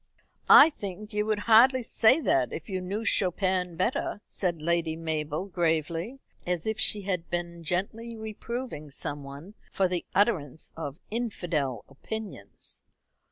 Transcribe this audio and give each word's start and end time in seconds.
"I 0.49 0.71
think 0.71 1.13
you 1.13 1.27
would 1.27 1.41
hardly 1.45 1.83
say 1.83 2.19
that 2.21 2.51
if 2.51 2.67
you 2.67 2.81
knew 2.81 3.05
Chopin 3.05 3.75
better," 3.75 4.19
said 4.27 4.59
Lady 4.59 4.95
Mabel 4.95 5.45
gravely, 5.45 6.17
as 6.43 6.65
if 6.65 6.79
she 6.79 7.03
had 7.03 7.29
been 7.29 7.63
gently 7.63 8.15
reproving 8.15 8.89
some 8.89 9.23
one 9.23 9.53
for 9.69 9.87
the 9.87 10.03
utterance 10.15 10.71
of 10.75 10.97
infidel 11.11 11.85
opinions. 11.87 12.81